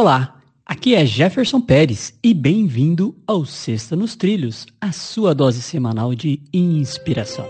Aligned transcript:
Olá, 0.00 0.36
aqui 0.64 0.94
é 0.94 1.04
Jefferson 1.04 1.60
Pérez 1.60 2.16
e 2.22 2.32
bem-vindo 2.32 3.16
ao 3.26 3.44
Sexta 3.44 3.96
nos 3.96 4.14
Trilhos, 4.14 4.64
a 4.80 4.92
sua 4.92 5.34
dose 5.34 5.60
semanal 5.60 6.14
de 6.14 6.40
inspiração. 6.52 7.44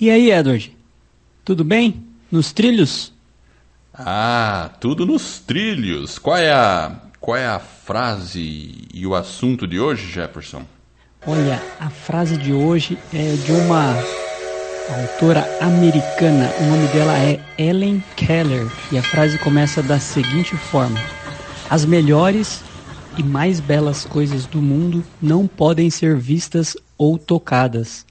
E 0.00 0.08
aí, 0.08 0.30
Edward? 0.30 0.74
Tudo 1.44 1.64
bem? 1.64 2.02
Nos 2.32 2.50
trilhos? 2.50 3.12
Ah, 3.92 4.70
tudo 4.80 5.04
nos 5.04 5.38
trilhos. 5.40 6.18
Qual 6.18 6.38
é 6.38 6.50
a 6.50 6.98
qual 7.20 7.36
é 7.36 7.46
a 7.46 7.58
frase 7.58 8.86
e 8.94 9.06
o 9.06 9.14
assunto 9.14 9.66
de 9.66 9.78
hoje, 9.78 10.10
Jefferson? 10.10 10.64
Olha, 11.26 11.60
a 11.78 11.90
frase 11.90 12.36
de 12.36 12.52
hoje 12.52 12.98
é 13.12 13.32
de 13.34 13.52
uma 13.52 13.94
autora 14.88 15.44
americana. 15.60 16.50
O 16.60 16.64
nome 16.64 16.86
dela 16.88 17.18
é 17.18 17.40
Ellen 17.58 18.02
Keller 18.16 18.66
e 18.90 18.96
a 18.96 19.02
frase 19.02 19.38
começa 19.38 19.82
da 19.82 19.98
seguinte 19.98 20.56
forma: 20.56 20.98
As 21.68 21.84
melhores 21.84 22.62
e 23.18 23.22
mais 23.22 23.60
belas 23.60 24.04
coisas 24.04 24.46
do 24.46 24.62
mundo 24.62 25.04
não 25.20 25.46
podem 25.46 25.90
ser 25.90 26.16
vistas 26.16 26.76
ou 26.96 27.18
tocadas. 27.18 28.06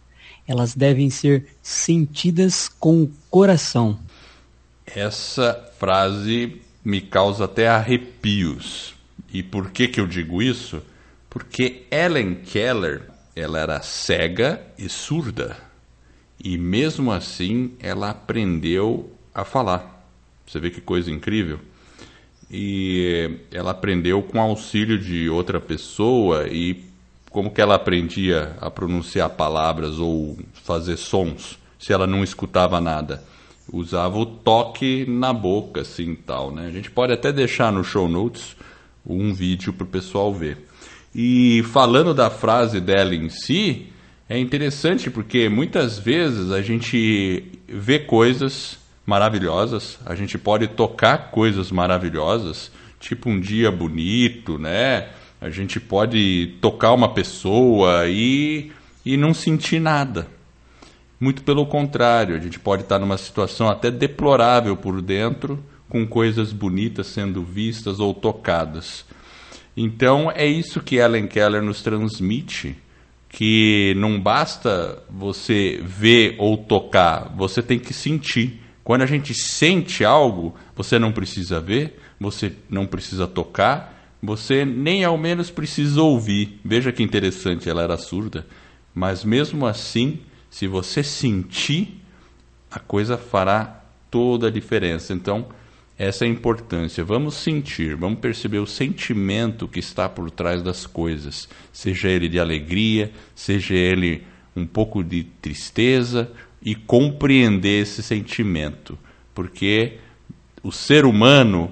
Elas 0.48 0.76
devem 0.76 1.10
ser 1.10 1.48
sentidas 1.62 2.70
com 2.70 3.04
o 3.04 3.12
coração. 3.30 4.00
Essa 4.86 5.72
frase 5.80 6.62
me 6.84 7.02
causa 7.02 7.46
até 7.46 7.68
arrepios. 7.68 8.94
E 9.34 9.42
por 9.44 9.72
que, 9.72 9.88
que 9.88 10.00
eu 10.00 10.08
digo 10.08 10.42
isso? 10.42 10.82
Porque 11.30 11.86
Ellen 11.92 12.36
Keller 12.36 13.04
ela 13.36 13.60
era 13.60 13.82
cega 13.82 14.62
e 14.78 14.90
surda. 14.90 15.58
E 16.44 16.58
mesmo 16.58 17.12
assim 17.12 17.74
ela 17.80 18.10
aprendeu 18.10 19.12
a 19.34 19.44
falar. 19.44 20.06
Você 20.46 20.60
vê 20.60 20.70
que 20.70 20.82
coisa 20.82 21.12
incrível? 21.12 21.60
E 22.50 23.40
ela 23.52 23.72
aprendeu 23.72 24.24
com 24.24 24.40
auxílio 24.40 24.98
de 24.98 25.30
outra 25.30 25.60
pessoa 25.60 26.48
e 26.48 26.86
como 27.30 27.52
que 27.52 27.62
ela 27.62 27.76
aprendia 27.76 28.56
a 28.62 28.72
pronunciar 28.72 29.30
palavras 29.32 30.00
ou 30.00 30.38
fazer 30.64 30.98
sons 30.98 31.60
se 31.78 31.92
ela 31.92 32.08
não 32.08 32.24
escutava 32.24 32.80
nada? 32.80 33.24
Usava 33.72 34.18
o 34.18 34.26
toque 34.26 35.06
na 35.06 35.34
boca, 35.34 35.82
assim, 35.82 36.16
tal, 36.16 36.52
né? 36.52 36.68
A 36.68 36.72
gente 36.72 36.90
pode 36.90 37.12
até 37.12 37.34
deixar 37.34 37.72
no 37.72 37.84
show 37.84 38.08
notes 38.08 38.56
um 39.06 39.34
vídeo 39.34 39.74
para 39.74 39.84
o 39.84 39.88
pessoal 39.88 40.34
ver. 40.34 40.67
E 41.20 41.64
falando 41.74 42.14
da 42.14 42.30
frase 42.30 42.80
dela 42.80 43.16
em 43.16 43.28
si, 43.28 43.88
é 44.30 44.38
interessante 44.38 45.10
porque 45.10 45.50
muitas 45.50 45.98
vezes 45.98 46.52
a 46.52 46.62
gente 46.62 47.44
vê 47.68 47.98
coisas 47.98 48.78
maravilhosas, 49.04 49.98
a 50.06 50.14
gente 50.14 50.38
pode 50.38 50.68
tocar 50.68 51.32
coisas 51.32 51.72
maravilhosas, 51.72 52.72
tipo 53.00 53.32
um 53.32 53.40
dia 53.40 53.72
bonito, 53.72 54.60
né? 54.60 55.08
A 55.42 55.50
gente 55.50 55.80
pode 55.80 56.54
tocar 56.62 56.94
uma 56.94 57.12
pessoa 57.12 58.08
e, 58.08 58.72
e 59.04 59.18
não 59.18 59.34
sentir 59.34 59.80
nada. 59.80 60.28
Muito 61.20 61.42
pelo 61.42 61.66
contrário, 61.66 62.36
a 62.36 62.40
gente 62.40 62.60
pode 62.60 62.84
estar 62.84 63.00
numa 63.00 63.18
situação 63.18 63.68
até 63.68 63.90
deplorável 63.90 64.78
por 64.78 65.02
dentro, 65.02 65.64
com 65.90 66.06
coisas 66.06 66.54
bonitas 66.54 67.08
sendo 67.08 67.42
vistas 67.42 68.00
ou 68.00 68.14
tocadas. 68.14 69.04
Então 69.80 70.32
é 70.32 70.48
isso 70.48 70.82
que 70.82 70.96
Ellen 70.96 71.28
Keller 71.28 71.62
nos 71.62 71.84
transmite, 71.84 72.76
que 73.30 73.94
não 73.96 74.20
basta 74.20 75.04
você 75.08 75.80
ver 75.84 76.36
ou 76.40 76.58
tocar, 76.58 77.32
você 77.38 77.62
tem 77.62 77.78
que 77.78 77.94
sentir. 77.94 78.60
Quando 78.84 79.04
a 79.04 79.06
gente 79.06 79.36
sente 79.36 80.04
algo, 80.04 80.56
você 80.76 80.98
não 80.98 81.12
precisa 81.12 81.60
ver, 81.60 82.00
você 82.20 82.54
não 82.68 82.88
precisa 82.88 83.28
tocar, 83.28 84.16
você 84.24 84.66
nem 84.66 85.04
ao 85.04 85.16
menos 85.16 85.52
precisa 85.52 86.02
ouvir. 86.02 86.60
Veja 86.66 86.92
que 86.92 87.04
interessante, 87.04 87.70
ela 87.70 87.84
era 87.84 87.98
surda, 87.98 88.48
mas 88.96 89.24
mesmo 89.24 89.68
assim, 89.68 90.22
se 90.50 90.66
você 90.66 91.04
sentir, 91.04 92.02
a 92.72 92.80
coisa 92.80 93.16
fará 93.16 93.84
toda 94.10 94.48
a 94.48 94.52
diferença. 94.52 95.14
Então, 95.14 95.46
essa 95.98 96.26
é 96.26 96.28
a 96.28 96.32
importância. 96.32 97.04
Vamos 97.04 97.36
sentir, 97.36 97.96
vamos 97.96 98.20
perceber 98.20 98.60
o 98.60 98.68
sentimento 98.68 99.68
que 99.68 99.80
está 99.80 100.08
por 100.08 100.30
trás 100.30 100.62
das 100.62 100.86
coisas, 100.86 101.50
seja 101.74 102.08
ele 102.08 102.30
de 102.30 102.40
alegria, 102.40 103.12
seja 103.34 103.74
ele 103.74 104.24
um 104.56 104.66
pouco 104.66 105.04
de 105.04 105.24
tristeza 105.24 106.32
e 106.62 106.76
compreender 106.76 107.82
esse 107.82 108.04
sentimento, 108.04 108.98
porque 109.34 109.98
o 110.62 110.72
ser 110.72 111.06
humano, 111.06 111.72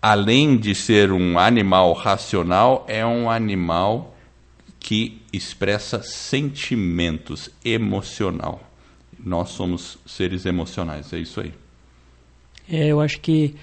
além 0.00 0.56
de 0.56 0.74
ser 0.74 1.10
um 1.10 1.38
animal 1.38 1.92
racional, 1.94 2.84
é 2.88 3.04
um 3.04 3.30
animal 3.30 4.16
que 4.78 5.22
expressa 5.32 6.02
sentimentos 6.02 7.48
emocional. 7.64 8.68
Nós 9.18 9.50
somos 9.50 9.98
seres 10.04 10.44
emocionais, 10.44 11.12
é 11.12 11.18
isso 11.18 11.40
aí. 11.40 11.61
É, 12.72 12.86
eu 12.86 13.02
acho 13.02 13.20
que 13.20 13.54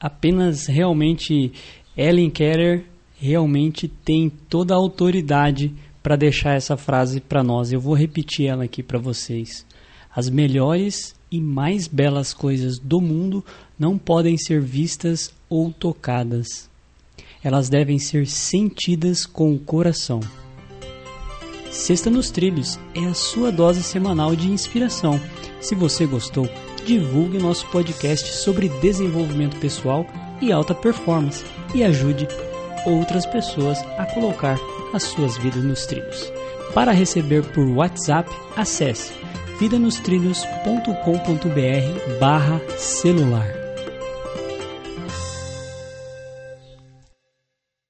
apenas 0.00 0.66
realmente 0.66 1.52
Ellen 1.96 2.28
Keller 2.28 2.84
realmente 3.16 3.86
tem 3.86 4.28
toda 4.28 4.74
a 4.74 4.76
autoridade 4.76 5.72
para 6.02 6.16
deixar 6.16 6.56
essa 6.56 6.76
frase 6.76 7.20
para 7.20 7.44
nós. 7.44 7.70
Eu 7.70 7.80
vou 7.80 7.94
repetir 7.94 8.46
ela 8.46 8.64
aqui 8.64 8.82
para 8.82 8.98
vocês. 8.98 9.64
As 10.12 10.28
melhores 10.28 11.14
e 11.30 11.40
mais 11.40 11.86
belas 11.86 12.34
coisas 12.34 12.80
do 12.80 13.00
mundo 13.00 13.44
não 13.78 13.96
podem 13.96 14.36
ser 14.36 14.60
vistas 14.60 15.32
ou 15.48 15.70
tocadas. 15.70 16.68
Elas 17.44 17.68
devem 17.68 18.00
ser 18.00 18.26
sentidas 18.26 19.24
com 19.24 19.54
o 19.54 19.58
coração. 19.58 20.18
Sexta 21.70 22.10
nos 22.10 22.32
Trilhos 22.32 22.76
é 22.92 23.04
a 23.04 23.14
sua 23.14 23.52
dose 23.52 23.84
semanal 23.84 24.34
de 24.34 24.50
inspiração. 24.50 25.20
Se 25.60 25.76
você 25.76 26.06
gostou, 26.06 26.48
divulgue 26.84 27.38
nosso 27.38 27.66
podcast 27.66 28.26
sobre 28.28 28.68
desenvolvimento 28.80 29.56
pessoal 29.58 30.06
e 30.40 30.52
alta 30.52 30.74
performance 30.74 31.44
e 31.74 31.84
ajude 31.84 32.26
outras 32.86 33.26
pessoas 33.26 33.78
a 33.98 34.06
colocar 34.06 34.58
as 34.92 35.04
suas 35.04 35.36
vidas 35.38 35.62
nos 35.62 35.86
trilhos. 35.86 36.32
Para 36.74 36.92
receber 36.92 37.42
por 37.52 37.66
WhatsApp, 37.66 38.30
acesse 38.56 39.12
vidanostrilhos.com.br 39.58 42.18
barra 42.18 42.60
celular. 42.78 43.69